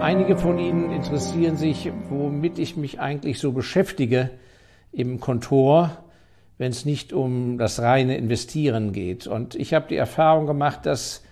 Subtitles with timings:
[0.00, 4.30] Einige von Ihnen interessieren sich, womit ich mich eigentlich so beschäftige
[4.92, 6.04] im Kontor,
[6.58, 9.26] wenn es nicht um das reine Investieren geht.
[9.26, 11.24] Und ich habe die Erfahrung gemacht, dass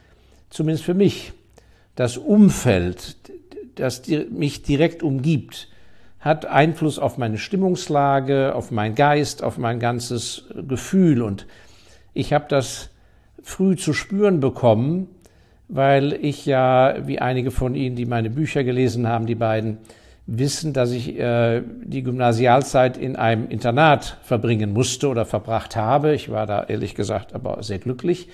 [0.50, 1.32] zumindest für mich
[1.94, 3.16] das Umfeld,
[3.74, 5.68] das mich direkt umgibt,
[6.18, 11.22] hat Einfluss auf meine Stimmungslage, auf meinen Geist, auf mein ganzes Gefühl.
[11.22, 11.46] Und
[12.14, 12.90] ich habe das
[13.42, 15.13] früh zu spüren bekommen,
[15.68, 19.78] weil ich ja, wie einige von Ihnen, die meine Bücher gelesen haben, die beiden,
[20.26, 26.14] wissen, dass ich äh, die Gymnasialzeit in einem Internat verbringen musste oder verbracht habe.
[26.14, 28.28] Ich war da ehrlich gesagt aber sehr glücklich.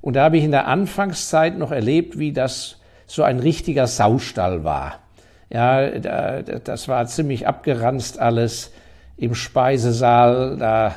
[0.00, 4.64] Und da habe ich in der Anfangszeit noch erlebt, wie das so ein richtiger Saustall
[4.64, 4.98] war.
[5.50, 8.72] Ja, da, das war ziemlich abgeranzt alles
[9.16, 10.56] im Speisesaal.
[10.58, 10.96] Da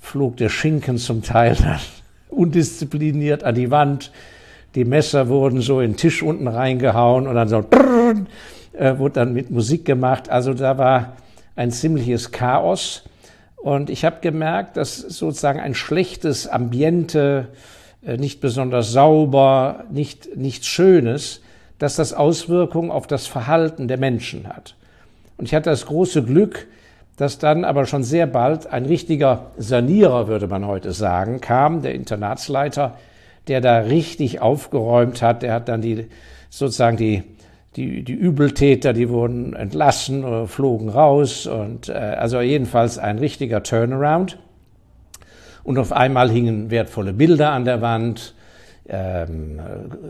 [0.00, 1.56] flog der Schinken zum Teil
[2.28, 4.12] undiszipliniert an die Wand.
[4.74, 7.64] Die Messer wurden so in den Tisch unten reingehauen und dann so
[8.72, 10.28] äh, wurde dann mit Musik gemacht.
[10.28, 11.16] Also da war
[11.56, 13.04] ein ziemliches Chaos.
[13.56, 17.48] Und ich habe gemerkt, dass sozusagen ein schlechtes Ambiente,
[18.02, 21.42] nicht besonders sauber, nicht, nichts Schönes,
[21.78, 24.76] dass das Auswirkungen auf das Verhalten der Menschen hat.
[25.36, 26.66] Und ich hatte das große Glück,
[27.16, 31.94] dass dann aber schon sehr bald ein richtiger Sanierer, würde man heute sagen, kam, der
[31.94, 32.96] Internatsleiter,
[33.48, 35.42] der da richtig aufgeräumt hat.
[35.42, 36.06] Der hat dann die,
[36.50, 37.22] sozusagen die,
[37.76, 43.62] die, die Übeltäter, die wurden entlassen oder flogen raus und äh, also jedenfalls ein richtiger
[43.62, 44.38] Turnaround.
[45.64, 48.34] Und auf einmal hingen wertvolle Bilder an der Wand.
[48.88, 49.60] Ähm,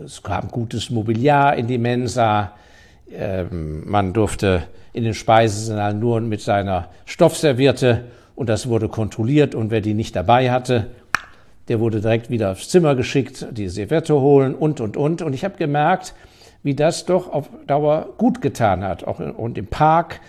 [0.05, 2.53] es kam gutes Mobiliar in die Mensa.
[3.11, 9.69] Ähm, man durfte in den Speisesaal nur mit seiner Stoffserviette und das wurde kontrolliert und
[9.69, 10.87] wer die nicht dabei hatte,
[11.69, 15.21] der wurde direkt wieder aufs Zimmer geschickt, die Serviette holen und, und, und.
[15.21, 16.13] Und ich habe gemerkt,
[16.63, 19.05] wie das doch auf Dauer gut getan hat.
[19.05, 20.19] Auch und im Park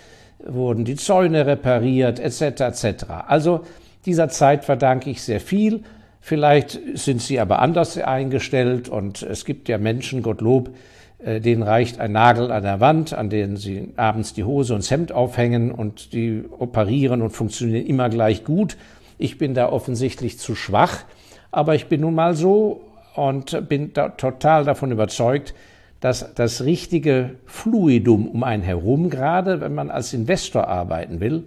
[0.47, 3.05] wurden die Zäune repariert, etc., etc.
[3.27, 3.63] Also
[4.07, 5.83] dieser Zeit verdanke ich sehr viel.
[6.21, 10.71] Vielleicht sind sie aber anders eingestellt und es gibt ja Menschen, Gottlob,
[11.19, 14.83] äh, denen reicht ein Nagel an der Wand, an denen sie abends die Hose und
[14.83, 18.77] das Hemd aufhängen und die operieren und funktionieren immer gleich gut.
[19.19, 21.05] Ich bin da offensichtlich zu schwach.
[21.51, 22.83] Aber ich bin nun mal so
[23.15, 25.55] und bin da total davon überzeugt,
[26.01, 31.45] dass das richtige Fluidum um einen herum, gerade wenn man als Investor arbeiten will,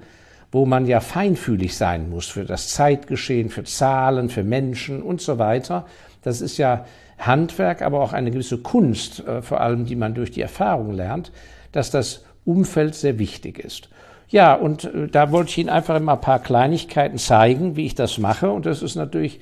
[0.52, 5.40] wo man ja feinfühlig sein muss für das Zeitgeschehen, für Zahlen, für Menschen und so
[5.40, 5.86] weiter.
[6.22, 6.86] Das ist ja
[7.18, 11.32] Handwerk, aber auch eine gewisse Kunst, äh, vor allem die man durch die Erfahrung lernt,
[11.72, 13.90] dass das Umfeld sehr wichtig ist.
[14.30, 17.96] Ja, und äh, da wollte ich Ihnen einfach immer ein paar Kleinigkeiten zeigen, wie ich
[17.96, 18.52] das mache.
[18.52, 19.40] Und das ist natürlich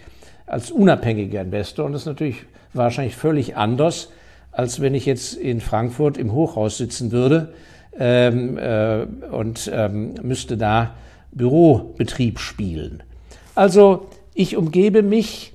[0.52, 1.86] als unabhängiger Investor.
[1.86, 4.12] Und das ist natürlich wahrscheinlich völlig anders,
[4.52, 7.54] als wenn ich jetzt in Frankfurt im Hochhaus sitzen würde
[7.98, 10.92] ähm, äh, und ähm, müsste da
[11.32, 13.02] Bürobetrieb spielen.
[13.56, 15.54] Also ich umgebe mich,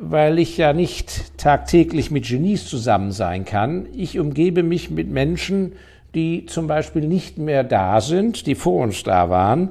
[0.00, 5.74] weil ich ja nicht tagtäglich mit Genies zusammen sein kann, ich umgebe mich mit Menschen,
[6.16, 9.68] die zum Beispiel nicht mehr da sind, die vor uns da waren,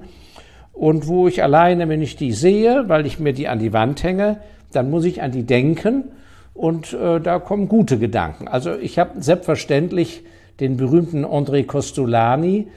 [0.72, 4.02] und wo ich alleine, wenn ich die sehe, weil ich mir die an die Wand
[4.04, 4.38] hänge,
[4.72, 6.06] dann muss ich an die denken
[6.54, 8.48] und äh, da kommen gute Gedanken.
[8.48, 10.24] Also ich habe selbstverständlich
[10.60, 12.68] den berühmten André Costolani,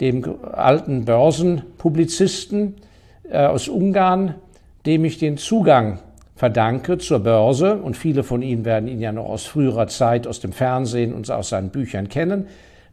[0.00, 2.74] dem alten Börsenpublizisten
[3.30, 4.34] äh, aus Ungarn,
[4.84, 5.98] dem ich den Zugang
[6.36, 10.40] verdanke zur Börse und viele von Ihnen werden ihn ja noch aus früherer Zeit aus
[10.40, 12.46] dem Fernsehen und aus seinen Büchern kennen.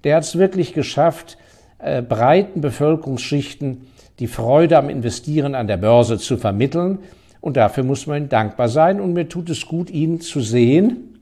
[0.06, 1.38] Der hat es wirklich geschafft,
[1.80, 3.88] äh, breiten Bevölkerungsschichten
[4.20, 7.00] die Freude am Investieren an der Börse zu vermitteln.
[7.44, 9.02] Und dafür muss man dankbar sein.
[9.02, 11.20] Und mir tut es gut, ihn zu sehen,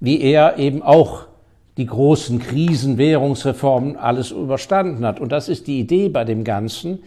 [0.00, 1.26] wie er eben auch
[1.76, 5.20] die großen Krisen, Währungsreformen, alles überstanden hat.
[5.20, 7.04] Und das ist die Idee bei dem Ganzen,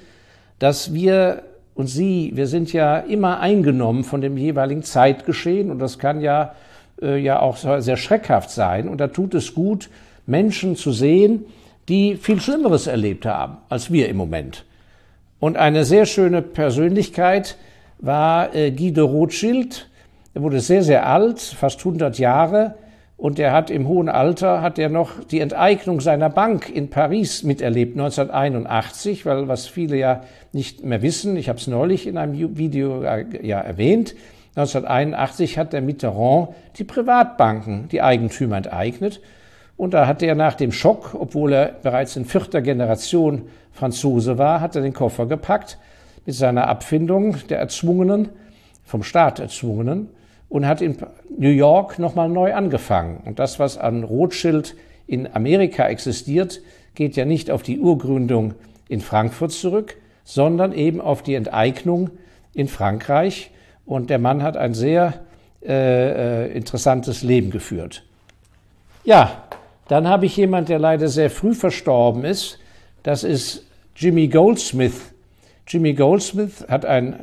[0.60, 1.44] dass wir
[1.74, 6.56] und Sie, wir sind ja immer eingenommen von dem jeweiligen Zeitgeschehen und das kann ja,
[7.02, 8.88] äh, ja auch sehr schreckhaft sein.
[8.88, 9.90] Und da tut es gut,
[10.26, 11.44] Menschen zu sehen,
[11.90, 14.64] die viel Schlimmeres erlebt haben als wir im Moment.
[15.42, 17.58] Und eine sehr schöne Persönlichkeit,
[18.00, 19.90] war äh, Guy de Rothschild.
[20.34, 22.76] Er wurde sehr, sehr alt, fast 100 Jahre.
[23.18, 27.44] Und er hat im hohen Alter, hat er noch die Enteignung seiner Bank in Paris
[27.44, 30.22] miterlebt, 1981, weil was viele ja
[30.52, 34.16] nicht mehr wissen, ich habe es neulich in einem Video ja erwähnt,
[34.58, 39.22] 1981 hat der Mitterrand die Privatbanken, die Eigentümer enteignet.
[39.78, 44.62] Und da hat er nach dem Schock, obwohl er bereits in vierter Generation Franzose war,
[44.62, 45.78] hat er den Koffer gepackt
[46.26, 48.30] mit seiner Abfindung der Erzwungenen,
[48.84, 50.10] vom Staat Erzwungenen,
[50.50, 50.98] und hat in
[51.38, 53.22] New York nochmal neu angefangen.
[53.26, 54.76] Und das, was an Rothschild
[55.08, 56.62] in Amerika existiert,
[56.94, 58.54] geht ja nicht auf die Urgründung
[58.88, 62.12] in Frankfurt zurück, sondern eben auf die Enteignung
[62.54, 63.52] in Frankreich.
[63.86, 65.14] Und der Mann hat ein sehr
[65.64, 68.04] äh, äh interessantes Leben geführt.
[69.04, 69.44] Ja,
[69.88, 72.60] dann habe ich jemand, der leider sehr früh verstorben ist.
[73.04, 75.14] Das ist Jimmy Goldsmith.
[75.68, 77.20] Jimmy Goldsmith hat ein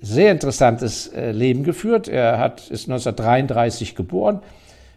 [0.00, 2.08] sehr interessantes äh, Leben geführt.
[2.08, 4.40] Er hat, ist 1933 geboren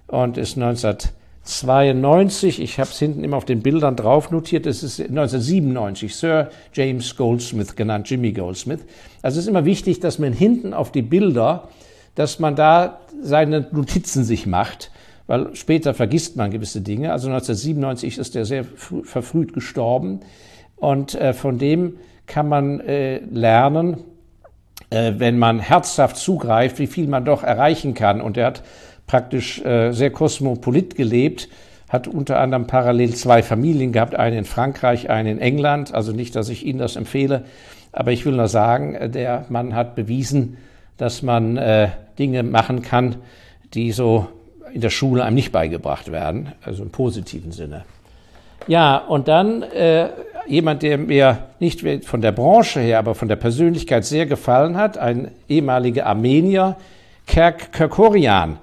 [0.08, 5.00] und ist 1992, ich habe es hinten immer auf den Bildern drauf notiert, es ist
[5.00, 8.80] 1997, Sir James Goldsmith genannt, Jimmy Goldsmith.
[9.22, 11.68] Also es ist immer wichtig, dass man hinten auf die Bilder,
[12.16, 14.90] dass man da seine Notizen sich macht,
[15.28, 17.12] weil später vergisst man gewisse Dinge.
[17.12, 20.22] Also 1997 ist er sehr verfrüht gestorben
[20.78, 23.98] und äh, von dem kann man äh, lernen,
[24.90, 28.22] äh, wenn man herzhaft zugreift, wie viel man doch erreichen kann.
[28.22, 28.64] Und er hat
[29.08, 31.50] praktisch äh, sehr kosmopolit gelebt,
[31.90, 35.94] hat unter anderem parallel zwei Familien gehabt, eine in Frankreich, eine in England.
[35.94, 37.46] Also nicht, dass ich Ihnen das empfehle,
[37.92, 40.58] aber ich will nur sagen, äh, der Mann hat bewiesen,
[40.98, 43.18] dass man äh, Dinge machen kann,
[43.74, 44.28] die so
[44.74, 47.84] in der Schule einem nicht beigebracht werden, also im positiven Sinne.
[48.68, 50.10] Ja, und dann äh,
[50.48, 54.98] jemand, der mir nicht von der Branche her, aber von der Persönlichkeit sehr gefallen hat,
[54.98, 56.78] ein ehemaliger Armenier,
[57.26, 58.60] Kerk Kerkorian.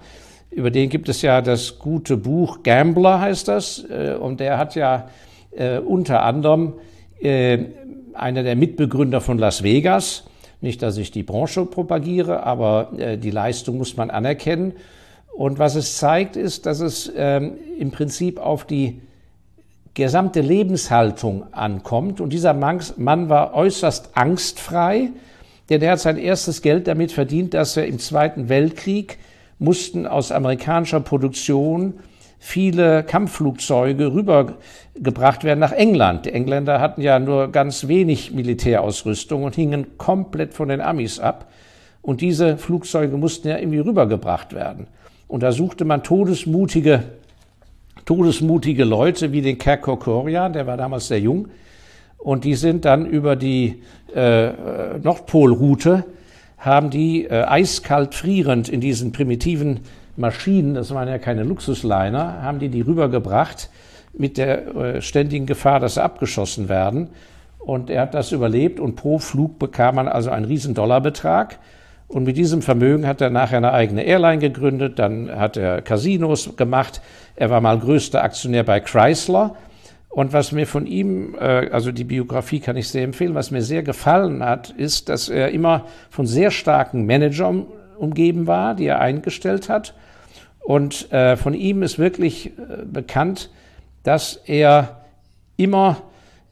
[0.50, 3.84] Über den gibt es ja das gute Buch Gambler heißt das.
[3.88, 5.08] Äh, und der hat ja
[5.50, 6.75] äh, unter anderem
[7.20, 7.58] äh,
[8.12, 10.25] einer der Mitbegründer von Las Vegas.
[10.61, 14.75] Nicht, dass ich die Branche propagiere, aber die Leistung muss man anerkennen.
[15.35, 19.00] Und was es zeigt, ist, dass es ähm, im Prinzip auf die
[19.94, 22.20] gesamte Lebenshaltung ankommt.
[22.20, 25.10] Und dieser Mann war äußerst angstfrei,
[25.68, 29.18] denn er hat sein erstes Geld damit verdient, dass er im Zweiten Weltkrieg
[29.58, 31.94] mussten aus amerikanischer Produktion
[32.38, 36.26] viele Kampfflugzeuge rübergebracht werden nach England.
[36.26, 41.52] Die Engländer hatten ja nur ganz wenig Militärausrüstung und hingen komplett von den Amis ab.
[42.00, 44.88] Und diese Flugzeuge mussten ja irgendwie rübergebracht werden.
[45.28, 47.04] Und da suchte man todesmutige
[48.04, 51.49] todesmutige Leute wie den Kerkor der war damals sehr jung.
[52.19, 53.82] Und die sind dann über die
[54.14, 56.04] äh, Nordpolroute,
[56.58, 59.81] haben die äh, eiskalt frierend in diesen primitiven
[60.16, 63.70] Maschinen, das waren ja keine Luxusliner, haben die die rübergebracht
[64.12, 67.08] mit der äh, ständigen Gefahr, dass sie abgeschossen werden.
[67.58, 71.58] Und er hat das überlebt und pro Flug bekam man also einen riesen Dollarbetrag.
[72.12, 76.56] Und mit diesem Vermögen hat er nachher eine eigene Airline gegründet, dann hat er Casinos
[76.56, 77.00] gemacht.
[77.37, 79.56] Er war mal größter Aktionär bei Chrysler.
[80.11, 83.62] Und was mir von ihm, äh, also die Biografie kann ich sehr empfehlen, was mir
[83.62, 87.64] sehr gefallen hat, ist, dass er immer von sehr starken Managern
[87.97, 89.94] umgeben war, die er eingestellt hat.
[90.61, 93.49] Und äh, von ihm ist wirklich äh, bekannt,
[94.03, 95.00] dass er
[95.56, 96.03] immer,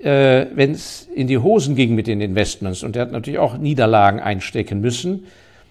[0.03, 4.19] wenn es in die Hosen ging mit den Investments, und er hat natürlich auch Niederlagen
[4.19, 5.27] einstecken müssen,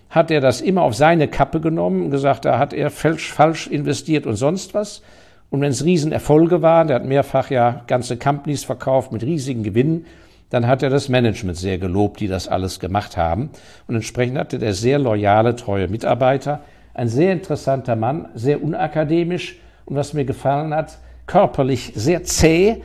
[0.10, 3.68] hat er das immer auf seine Kappe genommen und gesagt, da hat er falsch, falsch
[3.68, 5.02] investiert und sonst was.
[5.50, 10.06] Und wenn es Riesenerfolge waren, der hat mehrfach ja ganze Companies verkauft mit riesigen Gewinnen,
[10.50, 13.52] dann hat er das Management sehr gelobt, die das alles gemacht haben.
[13.88, 16.62] Und entsprechend hatte der sehr loyale, treue Mitarbeiter.
[16.94, 22.82] Ein sehr interessanter Mann, sehr unakademisch und was mir gefallen hat, körperlich sehr zäh,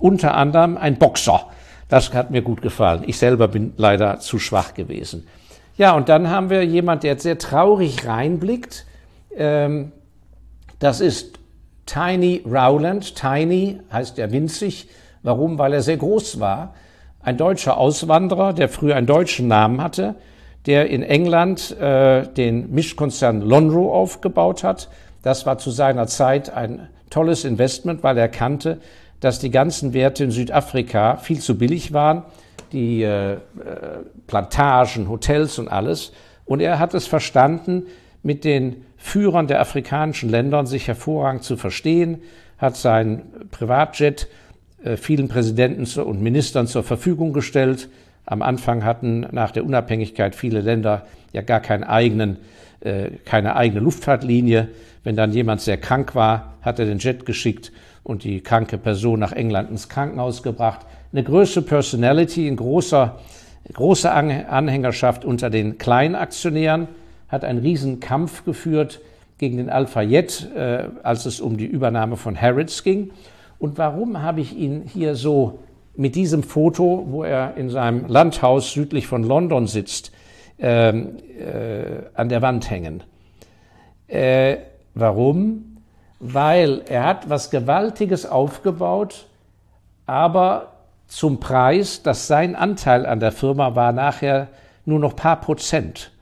[0.00, 1.46] unter anderem ein Boxer.
[1.88, 3.02] Das hat mir gut gefallen.
[3.06, 5.26] Ich selber bin leider zu schwach gewesen.
[5.78, 8.84] Ja, und dann haben wir jemand, der sehr traurig reinblickt.
[9.36, 9.92] Ähm,
[10.80, 11.38] das ist
[11.86, 13.14] Tiny Rowland.
[13.14, 14.88] Tiny heißt ja winzig.
[15.22, 15.56] Warum?
[15.56, 16.74] Weil er sehr groß war.
[17.22, 20.16] Ein deutscher Auswanderer, der früher einen deutschen Namen hatte,
[20.66, 24.88] der in England äh, den Mischkonzern Lonro aufgebaut hat.
[25.22, 28.80] Das war zu seiner Zeit ein tolles Investment, weil er kannte,
[29.20, 32.24] dass die ganzen Werte in Südafrika viel zu billig waren
[32.72, 33.38] die äh, äh,
[34.26, 36.12] Plantagen, Hotels und alles.
[36.44, 37.86] Und er hat es verstanden,
[38.22, 42.22] mit den Führern der afrikanischen Länder sich hervorragend zu verstehen,
[42.58, 44.28] hat sein Privatjet
[44.82, 47.88] äh, vielen Präsidenten und Ministern zur Verfügung gestellt.
[48.26, 52.38] Am Anfang hatten nach der Unabhängigkeit viele Länder ja gar keinen eigenen,
[52.80, 54.68] äh, keine eigene Luftfahrtlinie.
[55.04, 57.72] Wenn dann jemand sehr krank war, hat er den Jet geschickt
[58.02, 63.12] und die kranke Person nach England ins Krankenhaus gebracht eine größere Personality, eine große,
[63.72, 66.88] große Anhängerschaft unter den Kleinaktionären,
[67.28, 69.00] hat einen riesen Kampf geführt
[69.38, 73.10] gegen den Al-Fayed, äh, als es um die Übernahme von Harrods ging.
[73.58, 75.60] Und warum habe ich ihn hier so
[75.96, 80.12] mit diesem Foto, wo er in seinem Landhaus südlich von London sitzt,
[80.58, 83.02] ähm, äh, an der Wand hängen?
[84.06, 84.56] Äh,
[84.94, 85.68] warum?
[86.20, 89.26] weil er hat was Gewaltiges aufgebaut,
[90.06, 90.72] aber
[91.08, 94.48] zum Preis, dass sein Anteil an der Firma war nachher
[94.84, 96.12] nur noch paar Prozent.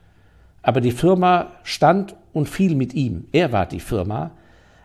[0.63, 3.27] Aber die Firma stand und fiel mit ihm.
[3.33, 4.31] Er war die Firma.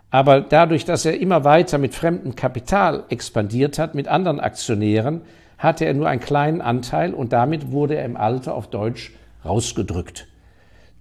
[0.10, 5.22] Aber dadurch, dass er immer weiter mit fremdem Kapital expandiert hat, mit anderen Aktionären,
[5.58, 9.14] hatte er nur einen kleinen Anteil und damit wurde er im Alter auf Deutsch
[9.46, 10.28] rausgedrückt.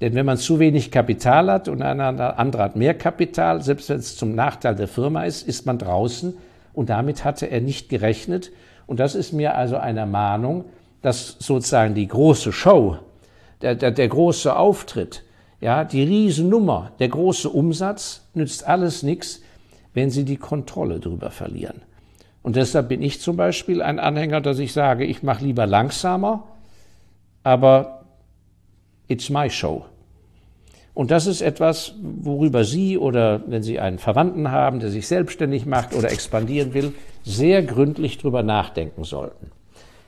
[0.00, 3.99] Denn wenn man zu wenig Kapital hat und ein anderer hat mehr Kapital, selbst wenn
[3.99, 6.35] es zum Nachteil der Firma ist, ist man draußen
[6.73, 8.50] und damit hatte er nicht gerechnet.
[8.90, 10.64] Und das ist mir also eine Mahnung,
[11.00, 12.97] dass sozusagen die große Show,
[13.62, 15.23] der, der, der große Auftritt,
[15.61, 19.42] ja, die Riesennummer, der große Umsatz nützt alles nichts,
[19.94, 21.82] wenn Sie die Kontrolle drüber verlieren.
[22.42, 26.49] Und deshalb bin ich zum Beispiel ein Anhänger, dass ich sage, ich mache lieber langsamer,
[27.44, 28.06] aber
[29.06, 29.85] it's my show.
[30.92, 35.64] Und das ist etwas, worüber Sie oder wenn Sie einen Verwandten haben, der sich selbstständig
[35.66, 36.92] macht oder expandieren will,
[37.23, 39.50] sehr gründlich drüber nachdenken sollten.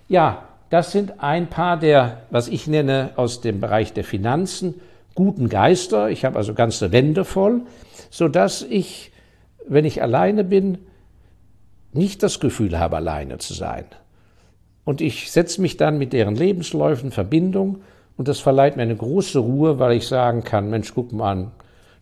[0.08, 4.80] Ja, das sind ein paar der, was ich nenne, aus dem Bereich der Finanzen,
[5.14, 6.10] guten Geister.
[6.10, 7.62] Ich habe also ganze Wände voll,
[8.10, 9.12] so dass ich,
[9.68, 10.78] wenn ich alleine bin,
[11.92, 13.84] nicht das Gefühl habe, alleine zu sein.
[14.84, 17.82] Und ich setze mich dann mit deren Lebensläufen in Verbindung
[18.16, 21.52] und das verleiht mir eine große Ruhe, weil ich sagen kann, Mensch, guck mal an,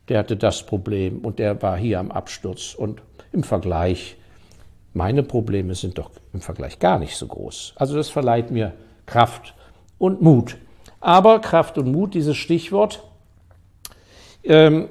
[0.09, 2.75] der hatte das Problem und der war hier am Absturz.
[2.75, 3.01] Und
[3.33, 4.17] im Vergleich,
[4.93, 7.75] meine Probleme sind doch im Vergleich gar nicht so groß.
[7.77, 8.73] Also das verleiht mir
[9.07, 9.55] Kraft
[9.99, 10.57] und Mut.
[11.01, 13.03] Aber Kraft und Mut, dieses Stichwort,
[14.43, 14.89] ähm,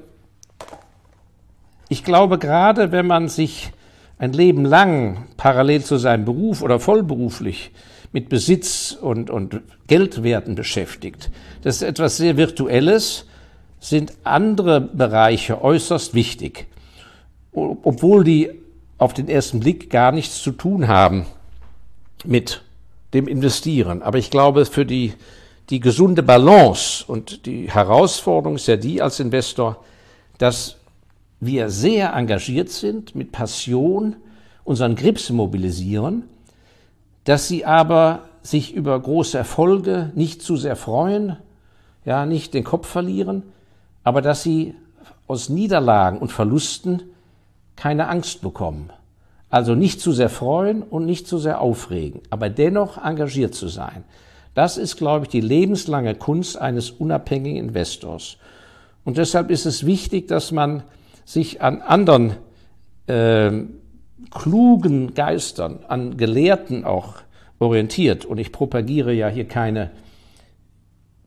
[1.88, 3.72] ich glaube, gerade wenn man sich
[4.18, 7.72] ein Leben lang parallel zu seinem Beruf oder vollberuflich
[8.12, 11.30] mit Besitz und, und Geldwerten beschäftigt.
[11.62, 13.26] Das ist etwas sehr Virtuelles,
[13.78, 16.66] sind andere Bereiche äußerst wichtig,
[17.52, 18.50] obwohl die
[18.98, 21.24] auf den ersten Blick gar nichts zu tun haben
[22.24, 22.62] mit
[23.14, 24.02] dem Investieren.
[24.02, 25.14] Aber ich glaube, für die,
[25.70, 29.82] die gesunde Balance und die Herausforderung ist ja die als Investor,
[30.36, 30.76] dass
[31.40, 34.16] wir sehr engagiert sind, mit Passion
[34.64, 36.24] unseren Grips mobilisieren
[37.24, 41.36] dass sie aber sich über große Erfolge nicht zu sehr freuen,
[42.04, 43.42] ja, nicht den Kopf verlieren,
[44.04, 44.74] aber dass sie
[45.26, 47.02] aus Niederlagen und Verlusten
[47.76, 48.90] keine Angst bekommen.
[49.48, 54.04] Also nicht zu sehr freuen und nicht zu sehr aufregen, aber dennoch engagiert zu sein.
[54.54, 58.36] Das ist, glaube ich, die lebenslange Kunst eines unabhängigen Investors.
[59.04, 60.82] Und deshalb ist es wichtig, dass man
[61.24, 62.34] sich an anderen
[63.06, 63.50] äh,
[64.30, 67.14] klugen Geistern, an Gelehrten auch
[67.58, 68.24] orientiert.
[68.24, 69.90] Und ich propagiere ja hier keine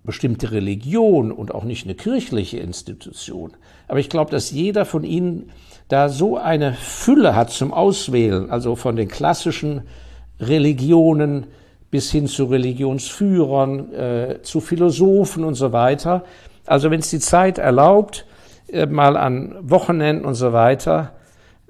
[0.04, 3.54] bestimmte Religion und auch nicht eine kirchliche Institution.
[3.88, 5.50] Aber ich glaube, dass jeder von Ihnen
[5.88, 9.84] da so eine Fülle hat zum Auswählen, also von den klassischen
[10.40, 11.48] Religionen
[11.92, 16.24] bis hin zu Religionsführern, äh, zu Philosophen und so weiter.
[16.66, 18.26] Also wenn es die Zeit erlaubt,
[18.68, 21.14] äh, mal an Wochenenden und so weiter,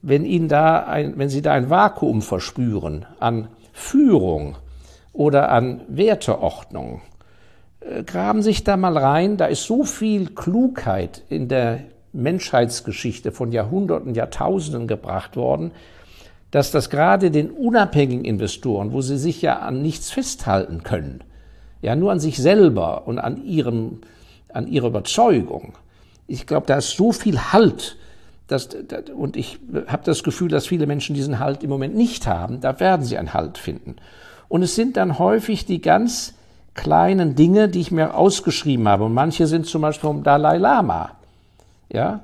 [0.04, 4.58] wenn Ihnen da ein, wenn Sie da ein Vakuum verspüren an Führung
[5.14, 7.02] oder an Werteordnung,
[7.80, 9.38] äh, graben sich da mal rein.
[9.38, 11.80] Da ist so viel Klugheit in der
[12.12, 15.72] Menschheitsgeschichte von Jahrhunderten, Jahrtausenden gebracht worden,
[16.52, 21.22] dass das gerade den unabhängigen Investoren, wo sie sich ja an nichts festhalten können,
[21.82, 24.02] ja nur an sich selber und an ihrem,
[24.50, 25.74] an ihrer Überzeugung.
[26.28, 27.98] Ich glaube, da ist so viel Halt
[28.48, 28.70] das,
[29.16, 32.60] und ich habe das Gefühl, dass viele Menschen diesen Halt im Moment nicht haben.
[32.62, 33.96] Da werden sie einen Halt finden.
[34.50, 36.34] Und es sind dann häufig die ganz
[36.74, 39.06] kleinen Dinge, die ich mir ausgeschrieben habe.
[39.06, 41.12] Und manche sind zum Beispiel vom Dalai Lama.
[41.92, 42.22] Ja?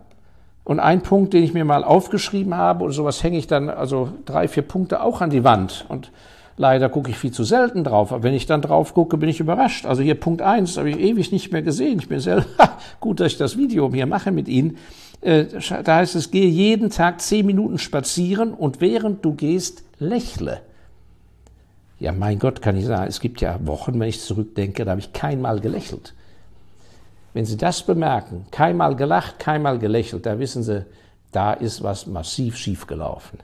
[0.64, 4.10] Und ein Punkt, den ich mir mal aufgeschrieben habe, und sowas hänge ich dann, also
[4.26, 5.86] drei, vier Punkte auch an die Wand.
[5.88, 6.12] Und
[6.58, 8.12] leider gucke ich viel zu selten drauf.
[8.12, 9.86] Aber wenn ich dann drauf gucke, bin ich überrascht.
[9.86, 12.00] Also hier Punkt eins habe ich ewig nicht mehr gesehen.
[12.00, 12.46] Ich bin selber,
[13.00, 14.78] gut, dass ich das Video hier mache mit Ihnen.
[15.22, 15.46] Äh,
[15.84, 20.62] da heißt es, gehe jeden Tag zehn Minuten spazieren und während du gehst, lächle.
[22.00, 25.02] Ja, mein Gott, kann ich sagen, es gibt ja Wochen, wenn ich zurückdenke, da habe
[25.02, 26.14] ich keinmal gelächelt.
[27.34, 30.86] Wenn Sie das bemerken, keinmal gelacht, keinmal gelächelt, da wissen Sie,
[31.32, 33.40] da ist was massiv schiefgelaufen.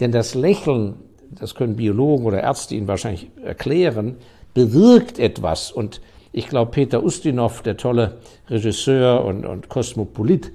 [0.00, 0.96] Denn das Lächeln,
[1.30, 4.16] das können Biologen oder Ärzte Ihnen wahrscheinlich erklären,
[4.52, 5.70] bewirkt etwas.
[5.70, 6.00] Und
[6.32, 8.18] ich glaube, Peter Ustinov, der tolle
[8.50, 10.52] Regisseur und, und Kosmopolit,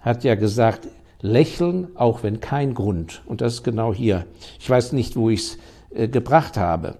[0.00, 0.88] hat ja gesagt,
[1.20, 3.22] lächeln, auch wenn kein Grund.
[3.26, 4.26] Und das ist genau hier.
[4.58, 5.58] Ich weiß nicht, wo ich es
[5.90, 6.96] äh, gebracht habe.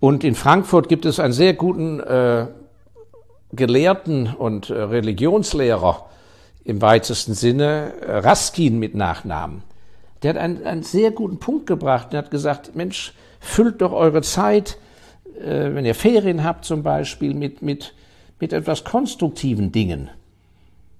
[0.00, 2.46] Und in Frankfurt gibt es einen sehr guten äh,
[3.52, 6.06] Gelehrten und äh, Religionslehrer,
[6.64, 9.62] im weitesten Sinne, Raskin mit Nachnamen.
[10.22, 14.22] Der hat einen, einen sehr guten Punkt gebracht und hat gesagt, Mensch, füllt doch eure
[14.22, 14.78] Zeit,
[15.38, 17.94] äh, wenn ihr Ferien habt zum Beispiel, mit, mit,
[18.40, 20.10] mit etwas konstruktiven Dingen.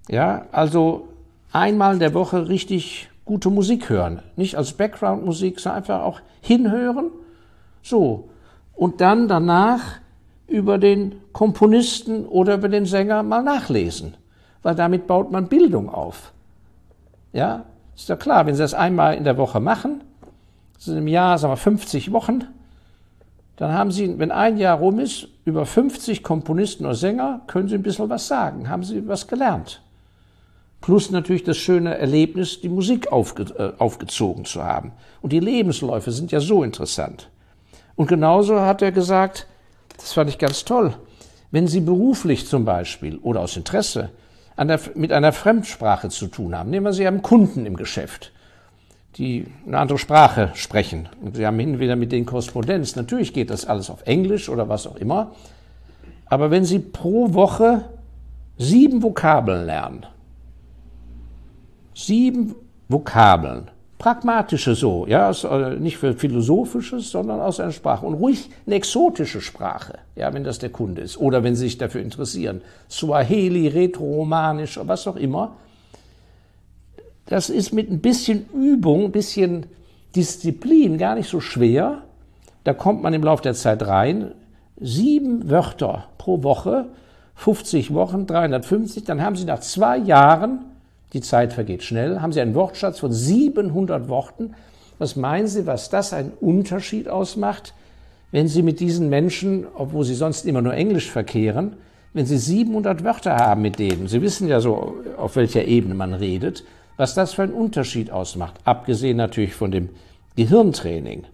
[0.09, 1.09] Ja, also
[1.53, 4.21] einmal in der Woche richtig gute Musik hören.
[4.37, 7.11] Nicht als Background-Musik, sondern einfach auch hinhören.
[7.83, 8.29] So.
[8.75, 9.81] Und dann danach
[10.47, 14.17] über den Komponisten oder über den Sänger mal nachlesen.
[14.63, 16.33] Weil damit baut man Bildung auf.
[17.33, 17.65] Ja,
[17.97, 20.03] ist ja klar, wenn Sie das einmal in der Woche machen,
[20.79, 22.45] sind im Jahr, sagen wir, 50 Wochen,
[23.57, 27.77] dann haben Sie, wenn ein Jahr rum ist, über 50 Komponisten oder Sänger, können Sie
[27.77, 29.81] ein bisschen was sagen, haben Sie was gelernt.
[30.85, 34.93] Plus natürlich das schöne Erlebnis, die Musik aufge, äh, aufgezogen zu haben.
[35.23, 37.31] Und die Lebensläufe sind ja so interessant.
[37.97, 39.47] Und genauso hat er gesagt,
[39.97, 40.93] das fand ich ganz toll,
[41.51, 44.11] wenn Sie beruflich zum Beispiel oder aus Interesse
[44.59, 48.33] der, mit einer Fremdsprache zu tun haben, nehmen wir Sie haben Kunden im Geschäft,
[49.17, 51.09] die eine andere Sprache sprechen.
[51.23, 52.95] Und Sie haben hin und wieder mit denen Korrespondenz.
[52.95, 55.33] Natürlich geht das alles auf Englisch oder was auch immer.
[56.27, 57.87] Aber wenn Sie pro Woche
[58.59, 60.05] sieben Vokabeln lernen,
[61.95, 62.55] sieben
[62.89, 63.71] Vokabeln.
[63.99, 68.05] Pragmatische so, ja, äh, nicht für philosophisches, sondern aus einer Sprache.
[68.05, 71.17] Und ruhig eine exotische Sprache, ja, wenn das der Kunde ist.
[71.17, 72.61] Oder wenn Sie sich dafür interessieren.
[72.91, 75.57] Swahili, Retro-Romanisch, was auch immer.
[77.27, 79.67] Das ist mit ein bisschen Übung, ein bisschen
[80.15, 82.03] Disziplin gar nicht so schwer.
[82.65, 84.33] Da kommt man im Laufe der Zeit rein.
[84.79, 86.87] Sieben Wörter pro Woche,
[87.37, 90.65] 50 Wochen, 350, dann haben Sie nach zwei Jahren
[91.15, 94.55] die Zeit vergeht schnell, haben Sie einen Wortschatz von 700 Worten.
[94.99, 97.73] Was meinen Sie, was das einen Unterschied ausmacht,
[98.33, 101.77] wenn Sie mit diesen Menschen, obwohl Sie sonst immer nur Englisch verkehren,
[102.13, 106.15] wenn Sie 700 Wörter haben mit denen, Sie wissen ja so, auf welcher Ebene man
[106.15, 106.65] redet,
[106.97, 109.91] was das für einen Unterschied ausmacht, abgesehen natürlich von dem
[110.37, 111.25] Gehirntraining.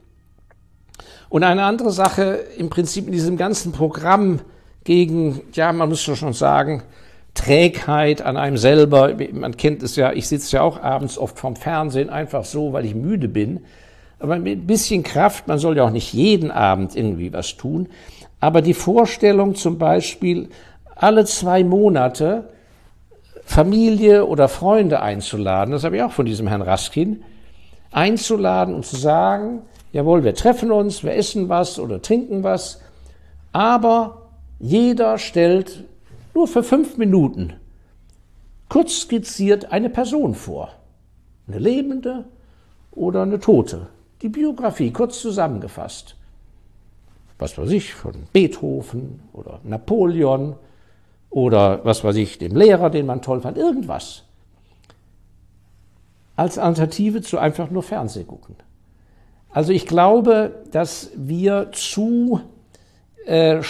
[1.31, 4.40] Und eine andere Sache im Prinzip in diesem ganzen Programm
[4.85, 6.83] gegen, ja, man muss schon sagen,
[7.35, 9.14] Trägheit an einem selber.
[9.33, 12.85] Man kennt es ja, ich sitze ja auch abends oft vorm Fernsehen, einfach so, weil
[12.85, 13.61] ich müde bin.
[14.19, 17.88] Aber mit ein bisschen Kraft, man soll ja auch nicht jeden Abend irgendwie was tun.
[18.40, 20.49] Aber die Vorstellung zum Beispiel,
[20.95, 22.51] alle zwei Monate
[23.45, 27.25] Familie oder Freunde einzuladen, das habe ich auch von diesem Herrn Raskin,
[27.90, 29.62] einzuladen und zu sagen,
[29.93, 32.81] jawohl, wir treffen uns, wir essen was oder trinken was,
[33.53, 35.85] aber jeder stellt
[36.35, 37.55] nur für fünf Minuten
[38.69, 40.73] kurz skizziert eine Person vor.
[41.47, 42.25] Eine lebende
[42.93, 43.88] oder eine tote.
[44.23, 46.16] Die Biografie kurz zusammengefasst.
[47.38, 50.57] Was weiß ich, von Beethoven oder Napoleon
[51.31, 54.25] oder was weiß ich, dem Lehrer, den man toll fand, irgendwas.
[56.37, 58.57] Als Alternative zu einfach nur Fernseh gucken.
[59.51, 62.40] Also ich glaube, dass wir zu
[63.27, 63.62] äh,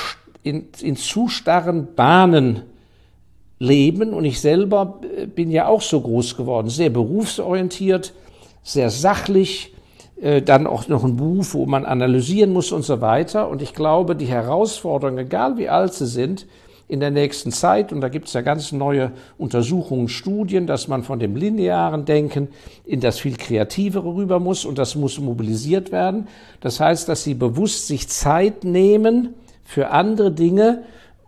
[0.42, 2.62] in, in zu starren Bahnen
[3.58, 4.12] leben.
[4.12, 5.00] Und ich selber
[5.34, 8.12] bin ja auch so groß geworden, sehr berufsorientiert,
[8.62, 9.74] sehr sachlich,
[10.20, 13.48] äh, dann auch noch ein Beruf, wo man analysieren muss und so weiter.
[13.48, 16.46] Und ich glaube, die Herausforderungen, egal wie alt sie sind,
[16.88, 21.04] in der nächsten Zeit, und da gibt es ja ganz neue Untersuchungen, Studien, dass man
[21.04, 22.48] von dem linearen Denken
[22.84, 26.26] in das viel kreativere rüber muss und das muss mobilisiert werden.
[26.60, 29.34] Das heißt, dass sie bewusst sich Zeit nehmen,
[29.70, 30.82] für andere Dinge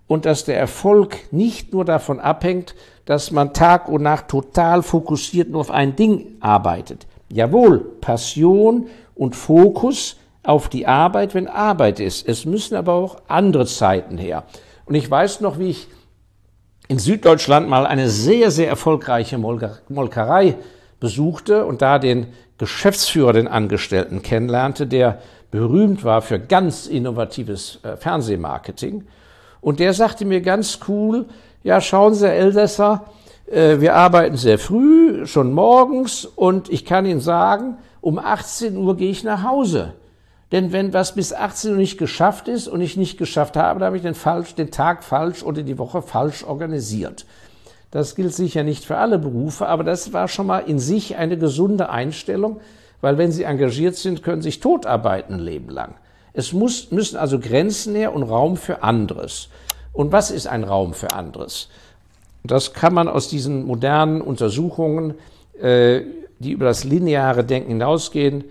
[0.08, 2.74] und dass der Erfolg nicht nur davon abhängt,
[3.04, 7.06] dass man Tag und Nacht total fokussiert nur auf ein Ding arbeitet.
[7.28, 12.26] Jawohl, Passion und Fokus auf die Arbeit, wenn Arbeit ist.
[12.26, 14.42] Es müssen aber auch andere Zeiten her.
[14.86, 15.86] Und ich weiß noch, wie ich
[16.88, 20.56] in Süddeutschland mal eine sehr, sehr erfolgreiche Molkerei
[20.98, 22.26] besuchte und da den
[22.58, 25.20] Geschäftsführer, den Angestellten kennenlernte, der
[25.52, 29.06] berühmt war für ganz innovatives äh, Fernsehmarketing.
[29.60, 31.26] Und der sagte mir ganz cool,
[31.62, 33.04] ja, schauen Sie, Herr Elsässer,
[33.46, 38.96] äh, wir arbeiten sehr früh, schon morgens, und ich kann Ihnen sagen, um 18 Uhr
[38.96, 39.92] gehe ich nach Hause.
[40.50, 43.86] Denn wenn was bis 18 Uhr nicht geschafft ist und ich nicht geschafft habe, dann
[43.86, 47.26] habe ich den, falsch, den Tag falsch oder die Woche falsch organisiert.
[47.90, 51.36] Das gilt sicher nicht für alle Berufe, aber das war schon mal in sich eine
[51.36, 52.60] gesunde Einstellung,
[53.02, 55.96] weil wenn sie engagiert sind, können sie sich totarbeiten ein Leben lang.
[56.32, 59.50] Es muss, müssen also Grenzen her und Raum für anderes.
[59.92, 61.68] Und was ist ein Raum für anderes?
[62.44, 65.14] Das kann man aus diesen modernen Untersuchungen,
[65.60, 66.00] äh,
[66.38, 68.44] die über das lineare Denken hinausgehen,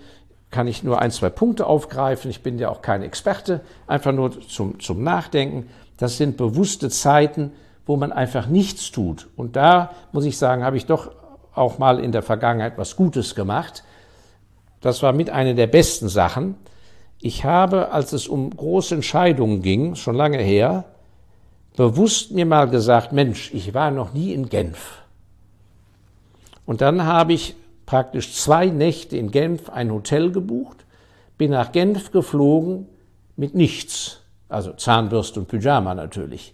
[0.51, 2.29] kann ich nur ein, zwei Punkte aufgreifen.
[2.29, 5.69] Ich bin ja auch kein Experte, einfach nur zum, zum Nachdenken.
[5.97, 7.51] Das sind bewusste Zeiten,
[7.85, 9.27] wo man einfach nichts tut.
[9.35, 11.11] Und da muss ich sagen, habe ich doch
[11.53, 13.83] auch mal in der Vergangenheit was Gutes gemacht.
[14.81, 16.55] Das war mit einer der besten Sachen.
[17.19, 20.85] Ich habe, als es um große Entscheidungen ging, schon lange her,
[21.77, 25.03] bewusst mir mal gesagt, Mensch, ich war noch nie in Genf.
[26.65, 30.85] Und dann habe ich praktisch zwei Nächte in Genf ein Hotel gebucht,
[31.37, 32.87] bin nach Genf geflogen
[33.35, 36.53] mit nichts, also Zahnbürste und Pyjama natürlich,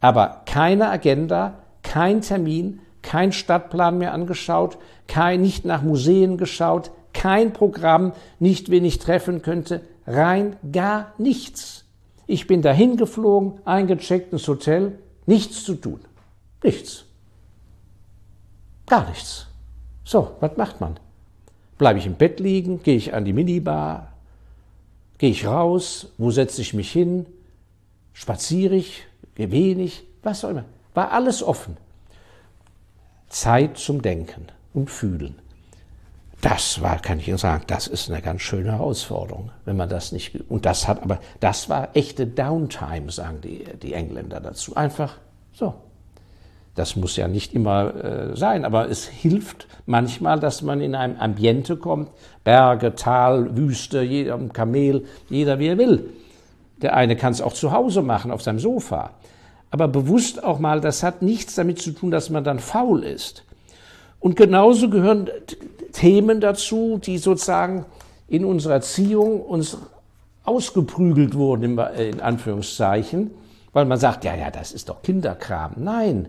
[0.00, 7.52] aber keine Agenda, kein Termin, kein Stadtplan mehr angeschaut, kein, nicht nach Museen geschaut, kein
[7.52, 11.84] Programm, nicht wen ich treffen könnte, rein gar nichts.
[12.28, 15.98] Ich bin dahin geflogen, eingecheckt ins Hotel, nichts zu tun.
[16.62, 17.06] Nichts.
[18.86, 19.48] Gar nichts.
[20.04, 21.00] So, was macht man?
[21.76, 22.84] Bleibe ich im Bett liegen?
[22.84, 24.12] Gehe ich an die Minibar?
[25.18, 26.12] Gehe ich raus?
[26.18, 27.26] Wo setze ich mich hin?
[28.12, 29.04] Spaziere ich?
[29.34, 30.04] Gehe wenig?
[30.22, 30.64] Was auch immer.
[30.94, 31.76] War alles offen.
[33.28, 35.34] Zeit zum Denken und Fühlen.
[36.40, 40.12] Das war, kann ich Ihnen sagen, das ist eine ganz schöne Herausforderung, wenn man das
[40.12, 44.76] nicht, und das hat, aber das war echte Downtime, sagen die, die Engländer dazu.
[44.76, 45.16] Einfach
[45.52, 45.74] so.
[46.76, 51.20] Das muss ja nicht immer äh, sein, aber es hilft manchmal, dass man in ein
[51.20, 52.08] Ambiente kommt,
[52.44, 56.08] Berge, Tal, Wüste, jeder Kamel, jeder wie er will.
[56.80, 59.10] Der eine kann es auch zu Hause machen, auf seinem Sofa.
[59.72, 63.44] Aber bewusst auch mal, das hat nichts damit zu tun, dass man dann faul ist.
[64.20, 65.30] Und genauso gehören
[65.92, 67.84] Themen dazu, die sozusagen
[68.28, 69.78] in unserer Erziehung uns
[70.44, 73.30] ausgeprügelt wurden, in Anführungszeichen,
[73.72, 75.72] weil man sagt, ja, ja, das ist doch Kinderkram.
[75.76, 76.28] Nein,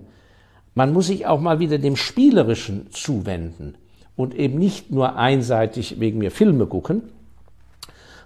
[0.75, 3.75] man muss sich auch mal wieder dem Spielerischen zuwenden
[4.15, 7.03] und eben nicht nur einseitig wegen mir Filme gucken.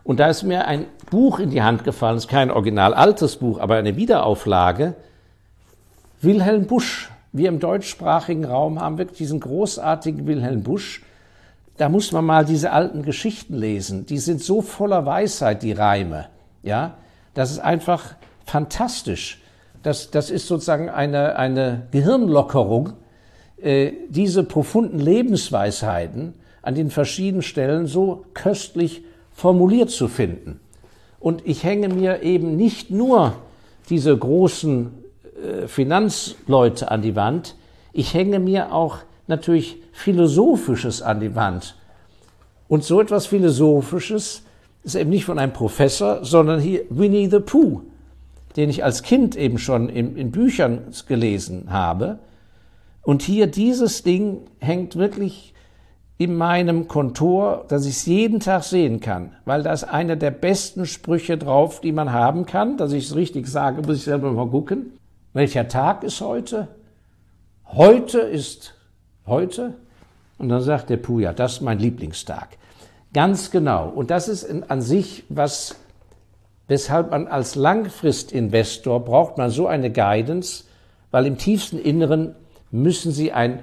[0.03, 3.37] Und da ist mir ein Buch in die Hand gefallen, es ist kein original altes
[3.37, 4.95] Buch, aber eine Wiederauflage.
[6.21, 7.09] Wilhelm Busch.
[7.33, 11.01] Wir im deutschsprachigen Raum haben wirklich diesen großartigen Wilhelm Busch.
[11.77, 14.05] Da muss man mal diese alten Geschichten lesen.
[14.05, 16.27] Die sind so voller Weisheit, die Reime.
[16.61, 16.93] Ja,
[17.33, 18.15] das ist einfach
[18.45, 19.41] fantastisch.
[19.81, 22.93] Das, das ist sozusagen eine, eine Gehirnlockerung,
[23.59, 30.59] äh, diese profunden Lebensweisheiten an den verschiedenen Stellen so köstlich formuliert zu finden.
[31.19, 33.33] Und ich hänge mir eben nicht nur
[33.89, 35.02] diese großen
[35.67, 37.55] Finanzleute an die Wand,
[37.91, 41.75] ich hänge mir auch natürlich Philosophisches an die Wand.
[42.67, 44.43] Und so etwas Philosophisches
[44.83, 47.81] ist eben nicht von einem Professor, sondern hier Winnie the Pooh
[48.55, 52.19] den ich als Kind eben schon in, in Büchern gelesen habe.
[53.01, 55.53] Und hier dieses Ding hängt wirklich
[56.17, 60.31] in meinem Kontor, dass ich es jeden Tag sehen kann, weil da ist einer der
[60.31, 62.77] besten Sprüche drauf, die man haben kann.
[62.77, 64.93] Dass ich es richtig sage, muss ich selber mal gucken.
[65.33, 66.67] Welcher Tag ist heute?
[67.65, 68.75] Heute ist
[69.25, 69.73] heute.
[70.37, 72.57] Und dann sagt der Puja, das ist mein Lieblingstag.
[73.13, 73.89] Ganz genau.
[73.89, 75.75] Und das ist an sich was
[76.67, 80.63] weshalb man als Langfristinvestor braucht man so eine Guidance,
[81.11, 82.35] weil im tiefsten Inneren
[82.71, 83.59] müssen Sie ein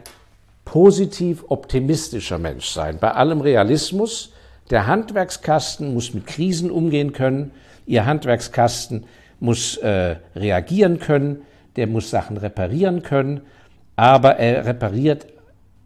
[0.65, 2.99] positiv optimistischer Mensch sein.
[3.01, 4.33] Bei allem Realismus,
[4.71, 7.53] der Handwerkskasten muss mit Krisen umgehen können,
[7.87, 9.07] Ihr Handwerkskasten
[9.41, 11.43] muss äh, reagieren können,
[11.77, 13.43] der muss Sachen reparieren können,
[13.97, 15.27] aber er repariert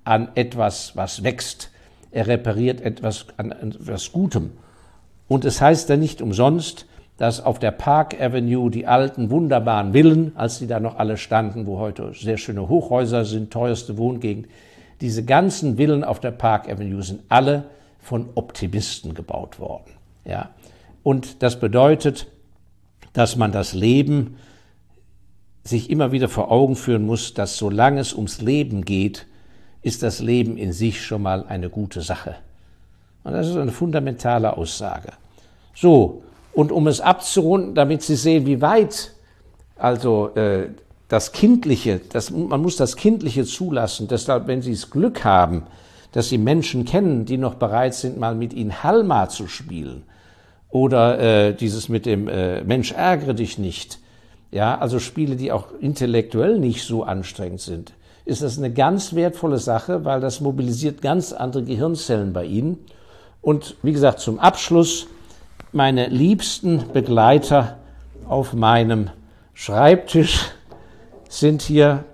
[0.05, 1.71] an etwas, was wächst.
[2.11, 4.53] Er repariert etwas an etwas Gutem.
[5.27, 10.33] Und es heißt dann nicht umsonst, dass auf der Park Avenue die alten wunderbaren Villen,
[10.37, 14.49] als die da noch alle standen, wo heute sehr schöne Hochhäuser sind, teuerste Wohngegend,
[15.01, 17.65] diese ganzen Villen auf der Park Avenue sind alle
[18.01, 19.93] von Optimisten gebaut worden.
[20.25, 20.51] Ja.
[21.03, 22.27] Und das bedeutet,
[23.13, 24.37] dass man das Leben
[25.65, 29.27] sich immer wieder vor Augen führen muss, dass solange es ums Leben geht,
[29.83, 32.37] ist das Leben in sich schon mal eine gute Sache.
[33.25, 35.13] Und das ist eine fundamentale Aussage.
[35.75, 36.23] So,
[36.53, 39.13] und um es abzurunden, damit Sie sehen, wie weit
[39.77, 40.69] also äh,
[41.09, 44.09] das Kindliche, das, man muss das Kindliche zulassen.
[44.09, 45.65] Deshalb, wenn Sie das Glück haben,
[46.13, 50.05] dass Sie Menschen kennen, die noch bereit sind, mal mit Ihnen Halma zu spielen
[50.71, 53.99] oder äh, dieses mit dem äh, Mensch ärgere dich nicht,
[54.55, 57.93] ja, also Spiele, die auch intellektuell nicht so anstrengend sind,
[58.25, 62.79] ist das eine ganz wertvolle Sache, weil das mobilisiert ganz andere Gehirnzellen bei Ihnen.
[63.43, 65.09] Und wie gesagt, zum Abschluss
[65.73, 67.79] meine liebsten Begleiter
[68.29, 69.11] auf meinem
[69.55, 70.53] Schreibtisch
[71.29, 72.05] sind hier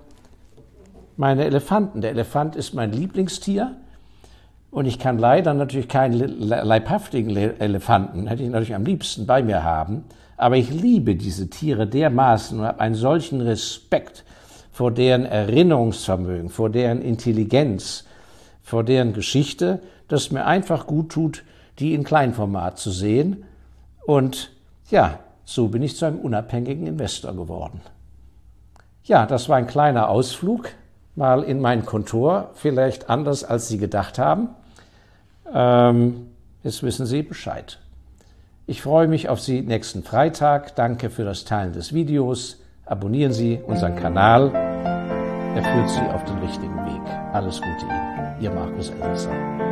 [1.17, 2.01] meine Elefanten.
[2.01, 3.75] Der Elefant ist mein Lieblingstier
[4.71, 9.63] und ich kann leider natürlich keinen leibhaftigen Elefanten, hätte ich natürlich am liebsten bei mir
[9.63, 10.05] haben,
[10.37, 14.23] aber ich liebe diese Tiere dermaßen und habe einen solchen Respekt
[14.71, 18.05] vor deren Erinnerungsvermögen, vor deren Intelligenz,
[18.63, 21.43] vor deren Geschichte, dass es mir einfach gut tut,
[21.79, 23.43] die in Kleinformat zu sehen.
[24.05, 24.51] Und
[24.89, 27.81] ja, so bin ich zu einem unabhängigen Investor geworden.
[29.03, 30.69] Ja, das war ein kleiner Ausflug
[31.15, 34.49] mal in mein Kontor, vielleicht anders als Sie gedacht haben.
[35.53, 36.27] Ähm,
[36.63, 37.79] jetzt wissen Sie Bescheid.
[38.67, 40.75] Ich freue mich auf Sie nächsten Freitag.
[40.75, 42.61] Danke für das Teilen des Videos.
[42.85, 44.51] Abonnieren Sie unseren Kanal.
[44.53, 47.01] Er führt Sie auf den richtigen Weg.
[47.33, 48.35] Alles Gute Ihnen.
[48.41, 49.70] Ihr Markus Elsässer.